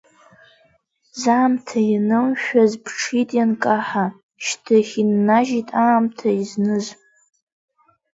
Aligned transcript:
Заамҭа 1.19 1.79
ианымшәаз 1.91 2.71
ԥҽит 2.83 3.29
ианкаҳа, 3.37 4.05
шьҭахь 4.45 4.93
иннажьит 5.01 5.69
аамҭа 5.83 6.29
изныз. 6.41 6.85